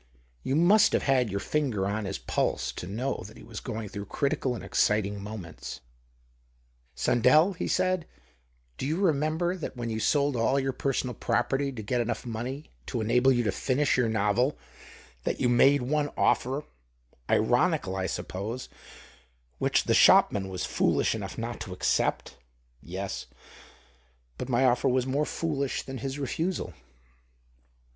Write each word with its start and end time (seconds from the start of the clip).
You 0.41 0.55
must 0.55 0.93
have 0.93 1.03
had 1.03 1.29
your 1.29 1.39
finger 1.39 1.85
on 1.85 2.05
his 2.05 2.17
pulse 2.17 2.71
to 2.71 2.87
know 2.87 3.23
that 3.27 3.37
he 3.37 3.43
was 3.43 3.59
going 3.59 3.87
through 3.87 4.05
critical 4.07 4.55
and 4.55 4.63
exciting 4.63 5.21
moments," 5.21 5.79
Sandell," 6.97 7.53
he 7.55 7.67
said," 7.67 8.07
do 8.79 8.87
you 8.87 8.97
remember 8.99 9.55
that 9.55 9.77
when 9.77 9.91
you 9.91 9.99
sold 9.99 10.35
all 10.35 10.59
your 10.59 10.73
personal 10.73 11.13
property, 11.13 11.71
to 11.71 11.83
get 11.83 12.01
enough 12.01 12.25
money 12.25 12.71
to 12.87 12.99
enable 12.99 13.31
you 13.31 13.43
to 13.43 13.51
finish 13.51 13.95
your 13.95 14.09
novel, 14.09 14.57
that 15.23 15.39
you 15.39 15.47
made 15.47 15.83
one 15.83 16.09
offer— 16.17 16.63
ironical, 17.29 17.95
I 17.95 18.07
suppose— 18.07 18.69
which 19.59 19.83
the 19.83 19.93
shopman 19.93 20.47
was 20.49 20.65
foolish 20.65 21.13
enough 21.13 21.37
not 21.37 21.59
to 21.61 21.73
accept."" 21.73 22.37
Yes. 22.81 23.27
But 24.39 24.49
my 24.49 24.65
offer 24.65 24.89
was 24.89 25.05
more 25.05 25.27
foolish 25.27 25.83
than 25.83 25.99
his 25.99 26.17
refusal." 26.17 26.73